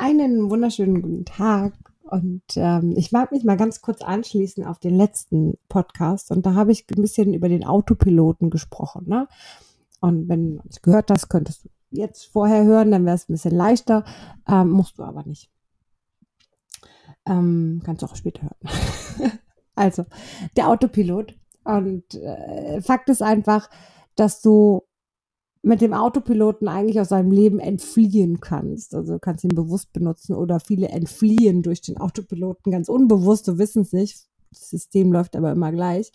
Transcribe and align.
Einen 0.00 0.48
wunderschönen 0.48 1.02
guten 1.02 1.24
Tag. 1.24 1.72
Und 2.02 2.44
ähm, 2.54 2.94
ich 2.96 3.10
mag 3.10 3.32
mich 3.32 3.42
mal 3.42 3.56
ganz 3.56 3.80
kurz 3.80 4.00
anschließen 4.00 4.64
auf 4.64 4.78
den 4.78 4.94
letzten 4.94 5.58
Podcast. 5.68 6.30
Und 6.30 6.46
da 6.46 6.54
habe 6.54 6.70
ich 6.70 6.86
ein 6.88 7.02
bisschen 7.02 7.34
über 7.34 7.48
den 7.48 7.64
Autopiloten 7.64 8.48
gesprochen. 8.48 9.06
Ne? 9.08 9.26
Und 10.00 10.28
wenn 10.28 10.58
du 10.58 10.62
es 10.70 10.82
gehört 10.82 11.10
hast, 11.10 11.28
könntest 11.28 11.64
du 11.64 11.68
jetzt 11.90 12.26
vorher 12.26 12.62
hören, 12.62 12.92
dann 12.92 13.04
wäre 13.06 13.16
es 13.16 13.28
ein 13.28 13.32
bisschen 13.32 13.56
leichter. 13.56 14.04
Ähm, 14.48 14.70
musst 14.70 15.00
du 15.00 15.02
aber 15.02 15.24
nicht. 15.24 15.50
Ähm, 17.26 17.82
kannst 17.84 18.02
du 18.02 18.06
auch 18.06 18.14
später 18.14 18.42
hören. 18.42 19.32
also, 19.74 20.04
der 20.56 20.68
Autopilot. 20.68 21.34
Und 21.64 22.14
äh, 22.14 22.80
Fakt 22.82 23.08
ist 23.08 23.20
einfach, 23.20 23.68
dass 24.14 24.42
du 24.42 24.84
mit 25.68 25.82
dem 25.82 25.92
Autopiloten 25.92 26.66
eigentlich 26.66 26.98
aus 26.98 27.10
seinem 27.10 27.30
Leben 27.30 27.58
entfliehen 27.58 28.40
kannst. 28.40 28.94
Also 28.94 29.12
du 29.12 29.18
kannst 29.18 29.44
ihn 29.44 29.54
bewusst 29.54 29.92
benutzen 29.92 30.34
oder 30.34 30.60
viele 30.60 30.88
entfliehen 30.88 31.62
durch 31.62 31.82
den 31.82 31.98
Autopiloten 31.98 32.72
ganz 32.72 32.88
unbewusst, 32.88 33.44
so 33.44 33.58
wissen 33.58 33.82
es 33.82 33.92
nicht. 33.92 34.26
Das 34.50 34.70
System 34.70 35.12
läuft 35.12 35.36
aber 35.36 35.52
immer 35.52 35.70
gleich. 35.70 36.10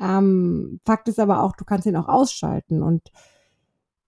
Ähm, 0.00 0.80
Fakt 0.84 1.06
ist 1.06 1.20
aber 1.20 1.44
auch, 1.44 1.54
du 1.54 1.64
kannst 1.64 1.86
ihn 1.86 1.94
auch 1.94 2.08
ausschalten 2.08 2.82
und 2.82 3.12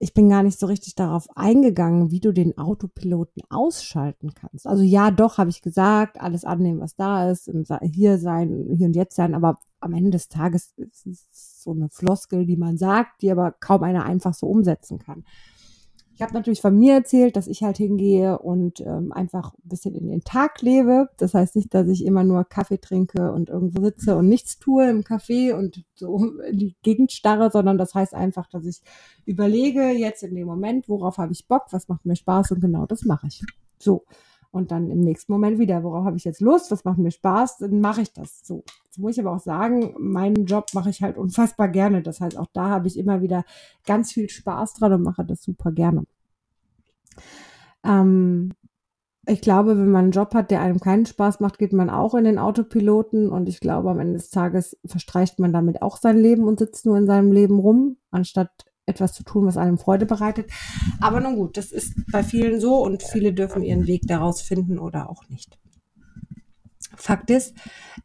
ich 0.00 0.12
bin 0.12 0.28
gar 0.28 0.42
nicht 0.42 0.58
so 0.58 0.66
richtig 0.66 0.96
darauf 0.96 1.28
eingegangen, 1.36 2.10
wie 2.10 2.18
du 2.18 2.32
den 2.32 2.58
Autopiloten 2.58 3.42
ausschalten 3.48 4.34
kannst. 4.34 4.66
Also 4.66 4.82
ja, 4.82 5.12
doch, 5.12 5.38
habe 5.38 5.50
ich 5.50 5.62
gesagt, 5.62 6.20
alles 6.20 6.44
annehmen, 6.44 6.80
was 6.80 6.96
da 6.96 7.30
ist, 7.30 7.48
hier 7.92 8.18
sein, 8.18 8.66
hier 8.76 8.88
und 8.88 8.96
jetzt 8.96 9.14
sein, 9.14 9.34
aber 9.34 9.56
am 9.84 9.94
Ende 9.94 10.10
des 10.10 10.28
Tages 10.28 10.72
ist 10.76 11.06
es 11.06 11.62
so 11.62 11.72
eine 11.72 11.88
Floskel, 11.88 12.46
die 12.46 12.56
man 12.56 12.76
sagt, 12.76 13.22
die 13.22 13.30
aber 13.30 13.52
kaum 13.52 13.82
einer 13.82 14.04
einfach 14.04 14.34
so 14.34 14.46
umsetzen 14.46 14.98
kann. 14.98 15.24
Ich 16.16 16.22
habe 16.22 16.32
natürlich 16.32 16.60
von 16.60 16.78
mir 16.78 16.94
erzählt, 16.94 17.34
dass 17.34 17.48
ich 17.48 17.64
halt 17.64 17.76
hingehe 17.76 18.38
und 18.38 18.80
ähm, 18.80 19.10
einfach 19.10 19.52
ein 19.52 19.68
bisschen 19.68 19.96
in 19.96 20.06
den 20.06 20.22
Tag 20.22 20.62
lebe. 20.62 21.08
Das 21.18 21.34
heißt 21.34 21.56
nicht, 21.56 21.74
dass 21.74 21.88
ich 21.88 22.06
immer 22.06 22.22
nur 22.22 22.44
Kaffee 22.44 22.78
trinke 22.78 23.32
und 23.32 23.48
irgendwo 23.50 23.82
sitze 23.82 24.16
und 24.16 24.28
nichts 24.28 24.60
tue 24.60 24.88
im 24.88 25.00
Café 25.00 25.54
und 25.54 25.84
so 25.96 26.38
in 26.48 26.56
die 26.56 26.76
Gegend 26.82 27.10
starre, 27.10 27.50
sondern 27.50 27.78
das 27.78 27.94
heißt 27.94 28.14
einfach, 28.14 28.48
dass 28.48 28.64
ich 28.64 28.80
überlege 29.24 29.90
jetzt 29.90 30.22
in 30.22 30.36
dem 30.36 30.46
Moment, 30.46 30.88
worauf 30.88 31.18
habe 31.18 31.32
ich 31.32 31.48
Bock, 31.48 31.64
was 31.72 31.88
macht 31.88 32.06
mir 32.06 32.14
Spaß 32.14 32.52
und 32.52 32.60
genau 32.60 32.86
das 32.86 33.04
mache 33.04 33.26
ich. 33.26 33.42
So 33.80 34.04
und 34.54 34.70
dann 34.70 34.88
im 34.88 35.00
nächsten 35.00 35.32
Moment 35.32 35.58
wieder, 35.58 35.82
worauf 35.82 36.04
habe 36.04 36.16
ich 36.16 36.24
jetzt 36.24 36.40
Lust, 36.40 36.70
was 36.70 36.84
macht 36.84 36.98
mir 36.98 37.10
Spaß, 37.10 37.58
dann 37.58 37.80
mache 37.80 38.02
ich 38.02 38.12
das 38.12 38.46
so. 38.46 38.62
Jetzt 38.84 38.98
muss 38.98 39.16
ich 39.16 39.20
aber 39.20 39.34
auch 39.34 39.40
sagen, 39.40 39.94
meinen 39.98 40.46
Job 40.46 40.66
mache 40.74 40.90
ich 40.90 41.02
halt 41.02 41.18
unfassbar 41.18 41.68
gerne. 41.68 42.02
Das 42.02 42.20
heißt, 42.20 42.38
auch 42.38 42.46
da 42.52 42.68
habe 42.68 42.86
ich 42.86 42.96
immer 42.96 43.20
wieder 43.20 43.44
ganz 43.84 44.12
viel 44.12 44.30
Spaß 44.30 44.74
dran 44.74 44.92
und 44.92 45.02
mache 45.02 45.24
das 45.24 45.42
super 45.42 45.72
gerne. 45.72 46.04
Ähm, 47.82 48.52
ich 49.26 49.40
glaube, 49.40 49.76
wenn 49.76 49.90
man 49.90 50.04
einen 50.04 50.12
Job 50.12 50.32
hat, 50.34 50.52
der 50.52 50.60
einem 50.60 50.78
keinen 50.78 51.06
Spaß 51.06 51.40
macht, 51.40 51.58
geht 51.58 51.72
man 51.72 51.90
auch 51.90 52.14
in 52.14 52.22
den 52.22 52.38
Autopiloten 52.38 53.30
und 53.30 53.48
ich 53.48 53.58
glaube, 53.58 53.90
am 53.90 53.98
Ende 53.98 54.14
des 54.14 54.30
Tages 54.30 54.78
verstreicht 54.84 55.40
man 55.40 55.52
damit 55.52 55.82
auch 55.82 55.96
sein 55.96 56.16
Leben 56.16 56.44
und 56.44 56.60
sitzt 56.60 56.86
nur 56.86 56.96
in 56.96 57.06
seinem 57.06 57.32
Leben 57.32 57.58
rum, 57.58 57.96
anstatt 58.12 58.66
etwas 58.86 59.12
zu 59.12 59.22
tun, 59.22 59.46
was 59.46 59.56
einem 59.56 59.78
Freude 59.78 60.06
bereitet. 60.06 60.50
Aber 61.00 61.20
nun 61.20 61.36
gut, 61.36 61.56
das 61.56 61.72
ist 61.72 61.94
bei 62.10 62.22
vielen 62.22 62.60
so 62.60 62.76
und 62.76 63.02
viele 63.02 63.32
dürfen 63.32 63.62
ihren 63.62 63.86
Weg 63.86 64.02
daraus 64.06 64.40
finden 64.42 64.78
oder 64.78 65.08
auch 65.10 65.28
nicht. 65.28 65.58
Fakt 66.96 67.30
ist, 67.30 67.54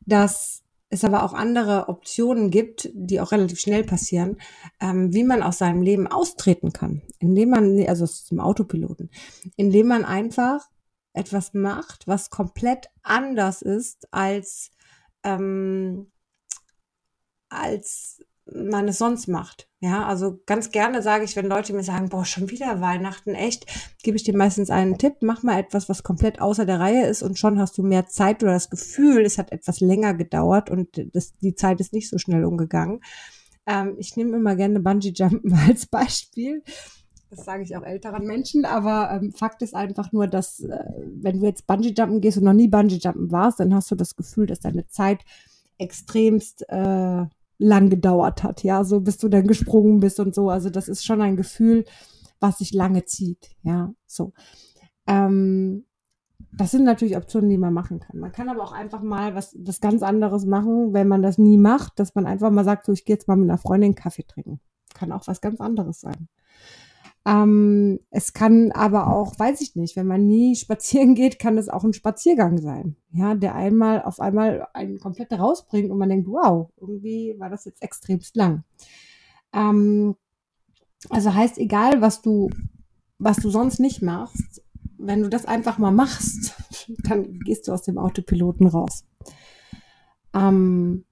dass 0.05 0.63
es 0.89 1.03
aber 1.03 1.23
auch 1.23 1.33
andere 1.33 1.87
Optionen 1.87 2.49
gibt, 2.49 2.89
die 2.93 3.21
auch 3.21 3.31
relativ 3.31 3.59
schnell 3.59 3.83
passieren, 3.83 4.37
ähm, 4.79 5.13
wie 5.13 5.23
man 5.23 5.43
aus 5.43 5.59
seinem 5.59 5.83
Leben 5.83 6.07
austreten 6.07 6.73
kann, 6.73 7.03
indem 7.19 7.49
man, 7.49 7.85
also 7.87 8.07
zum 8.07 8.39
Autopiloten, 8.39 9.11
indem 9.55 9.87
man 9.87 10.03
einfach 10.03 10.67
etwas 11.13 11.53
macht, 11.53 12.07
was 12.07 12.29
komplett 12.29 12.89
anders 13.03 13.61
ist 13.61 14.11
als 14.11 14.71
ähm, 15.23 16.07
als 17.49 18.21
man 18.53 18.87
es 18.87 18.97
sonst 18.97 19.27
macht. 19.27 19.67
Ja, 19.81 20.05
also 20.05 20.39
ganz 20.45 20.71
gerne 20.71 21.01
sage 21.01 21.23
ich, 21.23 21.35
wenn 21.35 21.47
Leute 21.47 21.73
mir 21.73 21.83
sagen, 21.83 22.09
boah, 22.09 22.25
schon 22.25 22.49
wieder 22.49 22.81
Weihnachten, 22.81 23.33
echt, 23.33 23.65
gebe 24.03 24.17
ich 24.17 24.23
dir 24.23 24.35
meistens 24.35 24.69
einen 24.69 24.97
Tipp, 24.97 25.17
mach 25.21 25.41
mal 25.41 25.59
etwas, 25.59 25.87
was 25.87 26.03
komplett 26.03 26.41
außer 26.41 26.65
der 26.65 26.79
Reihe 26.79 27.07
ist 27.07 27.23
und 27.23 27.39
schon 27.39 27.59
hast 27.59 27.77
du 27.77 27.83
mehr 27.83 28.07
Zeit 28.07 28.43
oder 28.43 28.53
das 28.53 28.69
Gefühl, 28.69 29.25
es 29.25 29.37
hat 29.37 29.51
etwas 29.51 29.79
länger 29.79 30.13
gedauert 30.13 30.69
und 30.69 30.89
das, 31.13 31.33
die 31.37 31.55
Zeit 31.55 31.79
ist 31.79 31.93
nicht 31.93 32.09
so 32.09 32.17
schnell 32.17 32.43
umgegangen. 32.43 32.99
Ähm, 33.65 33.95
ich 33.97 34.17
nehme 34.17 34.35
immer 34.35 34.55
gerne 34.55 34.79
Bungee 34.79 35.13
Jumpen 35.15 35.53
als 35.67 35.85
Beispiel. 35.85 36.63
Das 37.29 37.45
sage 37.45 37.61
ich 37.61 37.77
auch 37.77 37.83
älteren 37.83 38.25
Menschen, 38.25 38.65
aber 38.65 39.11
ähm, 39.11 39.31
Fakt 39.31 39.61
ist 39.61 39.75
einfach 39.75 40.11
nur, 40.11 40.27
dass 40.27 40.61
äh, 40.61 40.83
wenn 41.05 41.39
du 41.39 41.45
jetzt 41.45 41.67
Bungee 41.67 41.93
Jumpen 41.95 42.21
gehst 42.21 42.39
und 42.39 42.43
noch 42.43 42.53
nie 42.53 42.67
Bungee 42.67 42.97
Jumpen 42.97 43.31
warst, 43.31 43.59
dann 43.59 43.73
hast 43.73 43.91
du 43.91 43.95
das 43.95 44.15
Gefühl, 44.15 44.47
dass 44.47 44.59
deine 44.59 44.87
Zeit 44.87 45.19
extremst 45.77 46.67
äh, 46.69 47.25
lang 47.59 47.89
gedauert 47.89 48.41
hat, 48.43 48.63
ja, 48.63 48.83
so 48.83 49.01
bis 49.01 49.17
du 49.17 49.27
dann 49.29 49.45
gesprungen 49.45 49.99
bist 49.99 50.19
und 50.19 50.33
so. 50.33 50.49
Also 50.49 50.69
das 50.69 50.87
ist 50.87 51.05
schon 51.05 51.21
ein 51.21 51.35
Gefühl, 51.35 51.85
was 52.39 52.57
sich 52.57 52.73
lange 52.73 53.05
zieht, 53.05 53.51
ja, 53.61 53.93
so. 54.07 54.33
Ähm, 55.05 55.85
das 56.53 56.71
sind 56.71 56.83
natürlich 56.83 57.17
Optionen, 57.17 57.49
die 57.49 57.57
man 57.57 57.73
machen 57.73 57.99
kann. 57.99 58.19
Man 58.19 58.31
kann 58.31 58.49
aber 58.49 58.63
auch 58.63 58.71
einfach 58.71 59.01
mal 59.01 59.35
was, 59.35 59.55
was 59.59 59.81
ganz 59.81 60.01
anderes 60.01 60.45
machen, 60.45 60.93
wenn 60.93 61.07
man 61.07 61.21
das 61.21 61.37
nie 61.37 61.57
macht, 61.57 61.99
dass 61.99 62.15
man 62.15 62.25
einfach 62.25 62.49
mal 62.49 62.63
sagt, 62.63 62.85
so, 62.85 62.93
ich 62.93 63.05
gehe 63.05 63.15
jetzt 63.15 63.27
mal 63.27 63.35
mit 63.35 63.49
einer 63.49 63.59
Freundin 63.59 63.93
Kaffee 63.93 64.23
trinken. 64.23 64.59
Kann 64.95 65.11
auch 65.11 65.27
was 65.27 65.41
ganz 65.41 65.61
anderes 65.61 65.99
sein. 65.99 66.27
Ähm, 67.25 67.99
es 68.11 68.33
kann 68.33 68.71
aber 68.71 69.07
auch, 69.07 69.37
weiß 69.37 69.61
ich 69.61 69.75
nicht, 69.75 69.95
wenn 69.95 70.07
man 70.07 70.25
nie 70.25 70.55
spazieren 70.55 71.15
geht, 71.15 71.39
kann 71.39 71.57
es 71.57 71.69
auch 71.69 71.83
ein 71.83 71.93
Spaziergang 71.93 72.57
sein, 72.59 72.95
ja, 73.11 73.35
der 73.35 73.55
einmal 73.55 74.01
auf 74.03 74.19
einmal 74.19 74.67
einen 74.73 74.99
komplett 74.99 75.33
rausbringt 75.33 75.91
und 75.91 75.97
man 75.97 76.09
denkt, 76.09 76.27
wow, 76.27 76.69
irgendwie 76.77 77.35
war 77.37 77.49
das 77.49 77.65
jetzt 77.65 77.83
extremst 77.83 78.35
lang. 78.35 78.63
Ähm, 79.53 80.15
also 81.09 81.33
heißt, 81.33 81.57
egal 81.57 82.01
was 82.01 82.21
du, 82.21 82.49
was 83.17 83.37
du 83.37 83.49
sonst 83.49 83.79
nicht 83.79 84.01
machst, 84.01 84.63
wenn 84.97 85.21
du 85.21 85.29
das 85.29 85.45
einfach 85.45 85.77
mal 85.77 85.91
machst, 85.91 86.55
dann 87.03 87.39
gehst 87.39 87.67
du 87.67 87.73
aus 87.73 87.83
dem 87.83 87.97
Autopiloten 87.97 88.67
raus. 88.67 89.05
Ähm, 90.33 91.05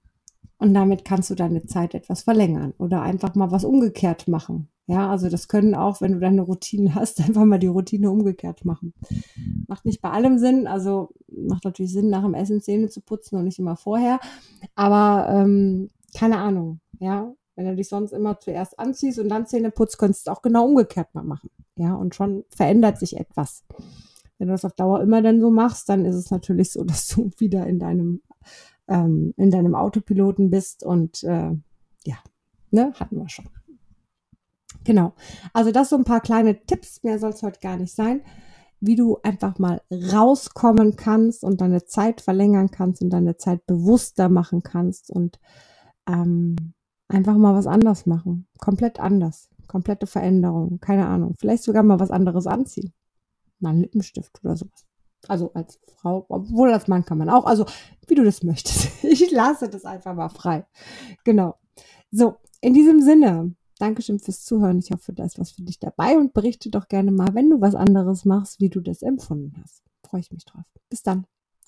und 0.58 0.74
damit 0.74 1.04
kannst 1.04 1.30
du 1.30 1.34
deine 1.34 1.66
Zeit 1.66 1.94
etwas 1.94 2.22
verlängern 2.22 2.74
oder 2.78 3.02
einfach 3.02 3.34
mal 3.34 3.50
was 3.50 3.64
umgekehrt 3.64 4.28
machen. 4.28 4.68
Ja, 4.88 5.10
also 5.10 5.28
das 5.28 5.48
können 5.48 5.74
auch, 5.74 6.00
wenn 6.00 6.12
du 6.12 6.18
deine 6.18 6.40
Routine 6.40 6.94
hast, 6.94 7.20
einfach 7.26 7.44
mal 7.44 7.58
die 7.58 7.66
Routine 7.66 8.10
umgekehrt 8.10 8.64
machen. 8.64 8.94
Macht 9.68 9.84
nicht 9.84 10.00
bei 10.00 10.10
allem 10.10 10.38
Sinn, 10.38 10.66
also 10.66 11.10
macht 11.28 11.64
natürlich 11.64 11.92
Sinn, 11.92 12.08
nach 12.08 12.22
dem 12.22 12.32
Essen 12.34 12.62
Zähne 12.62 12.88
zu 12.88 13.02
putzen 13.02 13.36
und 13.36 13.44
nicht 13.44 13.58
immer 13.58 13.76
vorher. 13.76 14.18
Aber 14.74 15.28
ähm, 15.30 15.90
keine 16.16 16.38
Ahnung, 16.38 16.80
ja. 16.98 17.32
Wenn 17.54 17.66
du 17.66 17.74
dich 17.74 17.88
sonst 17.88 18.12
immer 18.12 18.38
zuerst 18.38 18.78
anziehst 18.78 19.18
und 19.18 19.28
dann 19.28 19.46
Zähne 19.46 19.72
putzt, 19.72 19.98
könntest 19.98 20.26
du 20.26 20.30
es 20.30 20.36
auch 20.36 20.42
genau 20.42 20.64
umgekehrt 20.64 21.12
mal 21.12 21.24
machen. 21.24 21.50
Ja, 21.76 21.94
und 21.94 22.14
schon 22.14 22.44
verändert 22.48 22.98
sich 22.98 23.16
etwas. 23.16 23.64
Wenn 24.38 24.46
du 24.46 24.54
das 24.54 24.64
auf 24.64 24.74
Dauer 24.74 25.02
immer 25.02 25.22
dann 25.22 25.40
so 25.40 25.50
machst, 25.50 25.88
dann 25.88 26.04
ist 26.04 26.14
es 26.14 26.30
natürlich 26.30 26.70
so, 26.70 26.84
dass 26.84 27.08
du 27.08 27.30
wieder 27.36 27.66
in 27.66 27.78
deinem, 27.78 28.22
ähm, 28.86 29.34
in 29.36 29.50
deinem 29.50 29.74
Autopiloten 29.74 30.50
bist 30.50 30.82
und 30.82 31.24
äh, 31.24 31.50
ja, 32.06 32.16
ne, 32.70 32.92
hatten 32.94 33.18
wir 33.18 33.28
schon. 33.28 33.48
Genau. 34.84 35.14
Also 35.52 35.72
das 35.72 35.90
so 35.90 35.96
ein 35.96 36.04
paar 36.04 36.20
kleine 36.20 36.64
Tipps, 36.64 37.02
mehr 37.02 37.18
soll 37.18 37.30
es 37.30 37.42
heute 37.42 37.60
gar 37.60 37.76
nicht 37.76 37.94
sein, 37.94 38.22
wie 38.80 38.96
du 38.96 39.18
einfach 39.22 39.58
mal 39.58 39.82
rauskommen 39.90 40.96
kannst 40.96 41.42
und 41.42 41.60
deine 41.60 41.84
Zeit 41.84 42.20
verlängern 42.20 42.70
kannst 42.70 43.02
und 43.02 43.10
deine 43.10 43.36
Zeit 43.36 43.66
bewusster 43.66 44.28
machen 44.28 44.62
kannst 44.62 45.10
und 45.10 45.40
ähm, 46.08 46.56
einfach 47.08 47.36
mal 47.36 47.54
was 47.54 47.66
anders 47.66 48.06
machen. 48.06 48.46
Komplett 48.58 49.00
anders. 49.00 49.48
Komplette 49.66 50.06
Veränderung. 50.06 50.78
Keine 50.80 51.06
Ahnung. 51.06 51.34
Vielleicht 51.38 51.64
sogar 51.64 51.82
mal 51.82 52.00
was 52.00 52.10
anderes 52.10 52.46
anziehen. 52.46 52.92
Mal 53.58 53.70
einen 53.70 53.82
Lippenstift 53.82 54.40
oder 54.44 54.56
sowas. 54.56 54.86
Also 55.26 55.52
als 55.52 55.80
Frau, 55.96 56.24
obwohl 56.28 56.72
als 56.72 56.86
Mann 56.86 57.04
kann 57.04 57.18
man 57.18 57.28
auch. 57.28 57.44
Also 57.44 57.66
wie 58.06 58.14
du 58.14 58.24
das 58.24 58.42
möchtest. 58.42 58.88
Ich 59.02 59.30
lasse 59.30 59.68
das 59.68 59.84
einfach 59.84 60.14
mal 60.14 60.28
frei. 60.28 60.66
Genau. 61.24 61.56
So, 62.10 62.36
in 62.60 62.74
diesem 62.74 63.00
Sinne 63.00 63.54
Dankeschön 63.78 64.18
fürs 64.18 64.44
Zuhören. 64.44 64.78
Ich 64.78 64.90
hoffe, 64.90 65.12
da 65.12 65.24
ist 65.24 65.38
was 65.38 65.52
für 65.52 65.62
dich 65.62 65.78
dabei 65.78 66.18
und 66.18 66.32
berichte 66.32 66.70
doch 66.70 66.88
gerne 66.88 67.12
mal, 67.12 67.34
wenn 67.34 67.50
du 67.50 67.60
was 67.60 67.74
anderes 67.74 68.24
machst, 68.24 68.60
wie 68.60 68.68
du 68.68 68.80
das 68.80 69.02
empfunden 69.02 69.54
hast. 69.62 69.82
Freue 70.02 70.20
ich 70.20 70.30
mich 70.30 70.44
drauf. 70.44 70.64
Bis 70.88 71.02
dann. 71.02 71.26